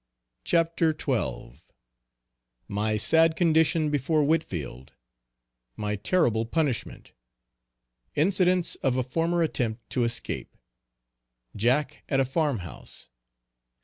CHAPTER 0.45 0.89
XII. 0.99 1.61
_My 2.67 2.99
sad 2.99 3.35
condition 3.35 3.91
before 3.91 4.23
Whitfield. 4.23 4.93
My 5.77 5.95
terrible 5.95 6.47
punishment. 6.47 7.11
Incidents 8.15 8.73
of 8.81 8.97
a 8.97 9.03
former 9.03 9.43
attempt 9.43 9.87
to 9.91 10.03
escape 10.03 10.57
Jack 11.55 12.03
at 12.09 12.19
a 12.19 12.25
farm 12.25 12.61
house. 12.65 13.09